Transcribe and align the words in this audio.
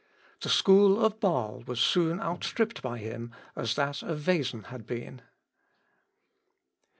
The 0.39 0.49
school 0.49 1.05
of 1.05 1.19
Bâle 1.19 1.63
was 1.67 1.79
soon 1.79 2.19
outstripped 2.19 2.81
by 2.81 2.97
him 2.97 3.35
as 3.55 3.75
that 3.75 4.01
of 4.01 4.17
Wesen 4.25 4.63
had 4.69 4.87
been. 4.87 5.21